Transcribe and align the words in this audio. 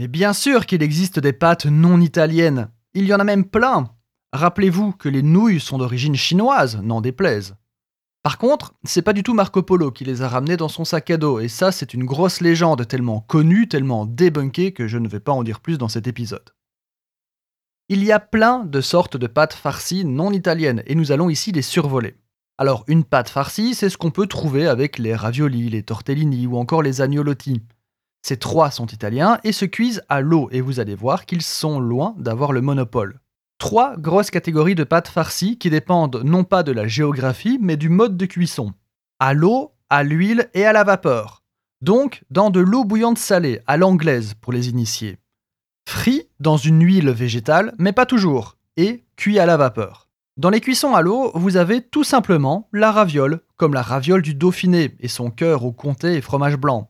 Mais 0.00 0.08
bien 0.08 0.32
sûr 0.32 0.64
qu'il 0.64 0.82
existe 0.82 1.18
des 1.18 1.34
pâtes 1.34 1.66
non 1.66 2.00
italiennes. 2.00 2.70
Il 2.94 3.04
y 3.04 3.12
en 3.12 3.20
a 3.20 3.24
même 3.24 3.44
plein. 3.44 3.90
Rappelez-vous 4.32 4.92
que 4.92 5.10
les 5.10 5.20
nouilles 5.20 5.60
sont 5.60 5.76
d'origine 5.76 6.14
chinoise, 6.14 6.80
n'en 6.82 7.02
déplaise. 7.02 7.54
Par 8.22 8.38
contre, 8.38 8.72
c'est 8.82 9.02
pas 9.02 9.12
du 9.12 9.22
tout 9.22 9.34
Marco 9.34 9.62
Polo 9.62 9.90
qui 9.90 10.06
les 10.06 10.22
a 10.22 10.28
ramenées 10.28 10.56
dans 10.56 10.70
son 10.70 10.86
sac 10.86 11.10
à 11.10 11.18
dos, 11.18 11.38
et 11.38 11.48
ça 11.48 11.70
c'est 11.70 11.92
une 11.92 12.06
grosse 12.06 12.40
légende 12.40 12.88
tellement 12.88 13.20
connue, 13.20 13.68
tellement 13.68 14.06
débunkée 14.06 14.72
que 14.72 14.88
je 14.88 14.96
ne 14.96 15.06
vais 15.06 15.20
pas 15.20 15.32
en 15.32 15.42
dire 15.42 15.60
plus 15.60 15.76
dans 15.76 15.88
cet 15.88 16.06
épisode. 16.06 16.54
Il 17.90 18.02
y 18.02 18.10
a 18.10 18.20
plein 18.20 18.64
de 18.64 18.80
sortes 18.80 19.18
de 19.18 19.26
pâtes 19.26 19.52
farcies 19.52 20.06
non 20.06 20.32
italiennes, 20.32 20.82
et 20.86 20.94
nous 20.94 21.12
allons 21.12 21.28
ici 21.28 21.52
les 21.52 21.60
survoler. 21.60 22.16
Alors 22.56 22.84
une 22.86 23.04
pâte 23.04 23.28
farcie, 23.28 23.74
c'est 23.74 23.90
ce 23.90 23.98
qu'on 23.98 24.10
peut 24.10 24.26
trouver 24.26 24.66
avec 24.66 24.98
les 24.98 25.14
raviolis, 25.14 25.68
les 25.68 25.82
tortellini 25.82 26.46
ou 26.46 26.56
encore 26.56 26.82
les 26.82 27.02
agnolotti. 27.02 27.60
Ces 28.22 28.36
trois 28.36 28.70
sont 28.70 28.86
italiens 28.86 29.38
et 29.44 29.52
se 29.52 29.64
cuisent 29.64 30.02
à 30.08 30.20
l'eau, 30.20 30.48
et 30.52 30.60
vous 30.60 30.80
allez 30.80 30.94
voir 30.94 31.26
qu'ils 31.26 31.42
sont 31.42 31.80
loin 31.80 32.14
d'avoir 32.18 32.52
le 32.52 32.60
monopole. 32.60 33.20
Trois 33.58 33.96
grosses 33.96 34.30
catégories 34.30 34.74
de 34.74 34.84
pâtes 34.84 35.08
farcies 35.08 35.58
qui 35.58 35.70
dépendent 35.70 36.22
non 36.24 36.44
pas 36.44 36.62
de 36.62 36.72
la 36.72 36.86
géographie, 36.86 37.58
mais 37.60 37.76
du 37.76 37.88
mode 37.88 38.16
de 38.16 38.26
cuisson. 38.26 38.72
À 39.18 39.34
l'eau, 39.34 39.72
à 39.90 40.02
l'huile 40.02 40.48
et 40.54 40.64
à 40.64 40.72
la 40.72 40.84
vapeur. 40.84 41.42
Donc, 41.82 42.22
dans 42.30 42.50
de 42.50 42.60
l'eau 42.60 42.84
bouillante 42.84 43.18
salée, 43.18 43.60
à 43.66 43.76
l'anglaise 43.76 44.34
pour 44.34 44.52
les 44.52 44.68
initiés. 44.68 45.18
Frit 45.88 46.28
dans 46.40 46.56
une 46.56 46.84
huile 46.84 47.10
végétale, 47.10 47.74
mais 47.78 47.92
pas 47.92 48.06
toujours, 48.06 48.56
et 48.76 49.04
cuit 49.16 49.38
à 49.38 49.46
la 49.46 49.56
vapeur. 49.56 50.08
Dans 50.36 50.50
les 50.50 50.60
cuissons 50.60 50.94
à 50.94 51.02
l'eau, 51.02 51.32
vous 51.34 51.56
avez 51.56 51.82
tout 51.82 52.04
simplement 52.04 52.68
la 52.72 52.92
raviole, 52.92 53.40
comme 53.56 53.74
la 53.74 53.82
raviole 53.82 54.22
du 54.22 54.34
Dauphiné 54.34 54.96
et 55.00 55.08
son 55.08 55.30
cœur 55.30 55.64
au 55.64 55.72
comté 55.72 56.14
et 56.14 56.20
fromage 56.20 56.56
blanc 56.56 56.88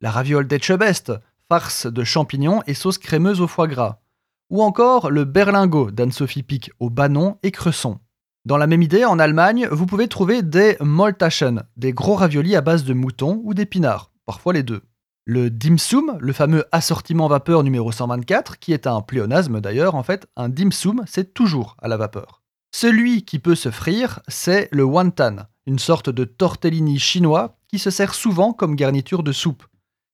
la 0.00 0.10
raviole 0.10 0.46
d'Etchebest, 0.46 1.12
farce 1.48 1.86
de 1.86 2.04
champignons 2.04 2.62
et 2.66 2.74
sauce 2.74 2.98
crémeuse 2.98 3.40
au 3.40 3.46
foie 3.46 3.66
gras, 3.66 4.00
ou 4.50 4.62
encore 4.62 5.10
le 5.10 5.24
berlingot 5.24 5.90
d'Anne-Sophie 5.90 6.42
Pic 6.42 6.70
au 6.78 6.90
banon 6.90 7.38
et 7.42 7.50
cresson. 7.50 7.98
Dans 8.44 8.56
la 8.56 8.66
même 8.66 8.82
idée, 8.82 9.04
en 9.04 9.18
Allemagne, 9.18 9.68
vous 9.70 9.86
pouvez 9.86 10.08
trouver 10.08 10.42
des 10.42 10.76
Moltaschen, 10.80 11.64
des 11.76 11.92
gros 11.92 12.14
raviolis 12.14 12.56
à 12.56 12.60
base 12.60 12.84
de 12.84 12.94
mouton 12.94 13.42
ou 13.44 13.54
d'épinards, 13.54 14.10
parfois 14.24 14.52
les 14.52 14.62
deux. 14.62 14.82
Le 15.26 15.50
dim 15.50 15.76
sum, 15.76 16.16
le 16.20 16.32
fameux 16.32 16.64
assortiment 16.72 17.28
vapeur 17.28 17.62
numéro 17.62 17.92
124, 17.92 18.58
qui 18.58 18.72
est 18.72 18.86
un 18.86 19.02
pléonasme 19.02 19.60
d'ailleurs, 19.60 19.94
en 19.94 20.02
fait, 20.02 20.26
un 20.36 20.48
dim 20.48 20.70
sum, 20.70 21.02
c'est 21.06 21.34
toujours 21.34 21.76
à 21.82 21.88
la 21.88 21.98
vapeur. 21.98 22.42
Celui 22.74 23.24
qui 23.24 23.38
peut 23.38 23.54
se 23.54 23.70
frire, 23.70 24.20
c'est 24.28 24.68
le 24.72 24.84
wonton, 24.84 25.44
une 25.66 25.78
sorte 25.78 26.08
de 26.08 26.24
tortellini 26.24 26.98
chinois 26.98 27.58
qui 27.68 27.78
se 27.78 27.90
sert 27.90 28.14
souvent 28.14 28.54
comme 28.54 28.76
garniture 28.76 29.22
de 29.22 29.32
soupe. 29.32 29.64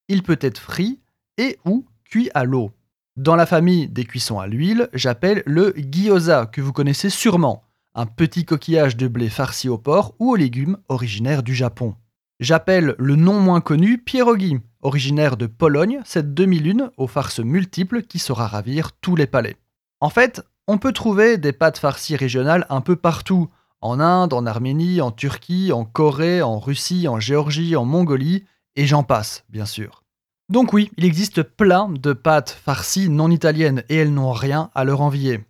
Il 0.09 0.23
peut 0.23 0.39
être 0.41 0.59
frit 0.59 1.01
et 1.39 1.59
ou 1.65 1.87
cuit 2.05 2.31
à 2.35 2.45
l'eau. 2.45 2.73
Dans 3.17 3.37
la 3.37 3.47
famille 3.47 3.89
des 3.89 4.05
cuissons 4.05 4.39
à 4.39 4.47
l'huile, 4.47 4.89
j'appelle 4.93 5.43
le 5.47 5.73
gyoza, 5.77 6.47
que 6.47 6.61
vous 6.61 6.73
connaissez 6.73 7.11
sûrement, 7.11 7.65
un 7.95 8.07
petit 8.07 8.45
coquillage 8.45 8.97
de 8.97 9.09
blé 9.09 9.29
farci 9.29 9.69
au 9.69 9.79
porc 9.79 10.15
ou 10.19 10.33
aux 10.33 10.37
légumes 10.37 10.79
originaire 10.89 11.43
du 11.43 11.55
Japon. 11.55 11.95
J'appelle 12.41 12.97
le 12.99 13.17
non 13.17 13.39
moins 13.39 13.61
connu 13.61 13.99
pierogi, 13.99 14.59
originaire 14.83 15.37
de 15.37 15.47
Pologne, 15.47 16.01
cette 16.05 16.35
demi-lune 16.35 16.91
aux 16.97 17.07
farces 17.07 17.41
multiples 17.41 18.03
qui 18.03 18.19
saura 18.19 18.49
ravir 18.49 18.91
tous 19.01 19.15
les 19.15 19.29
palais. 19.29 19.57
En 20.01 20.11
fait, 20.11 20.43
on 20.67 20.79
peut 20.79 20.93
trouver 20.93 21.39
des 21.39 21.53
pâtes 21.53 21.79
farcies 21.79 22.17
régionales 22.17 22.67
un 22.69 22.81
peu 22.81 22.97
partout, 22.97 23.49
en 23.81 24.01
Inde, 24.01 24.33
en 24.33 24.45
Arménie, 24.47 25.01
en 25.01 25.13
Turquie, 25.13 25.73
en 25.73 25.85
Corée, 25.85 26.43
en 26.43 26.59
Russie, 26.59 27.07
en 27.07 27.21
Géorgie, 27.21 27.77
en 27.77 27.85
Mongolie, 27.85 28.45
et 28.77 28.87
j'en 28.87 29.03
passe, 29.03 29.45
bien 29.49 29.67
sûr. 29.67 30.03
Donc 30.49 30.73
oui, 30.73 30.91
il 30.99 31.05
existe 31.05 31.43
plein 31.43 31.89
de 31.89 32.13
pâtes 32.13 32.51
farcies 32.51 33.09
non 33.09 33.31
italiennes 33.31 33.83
et 33.89 33.97
elles 33.97 34.13
n'ont 34.13 34.33
rien 34.33 34.71
à 34.75 34.85
leur 34.85 35.01
envier. 35.01 35.41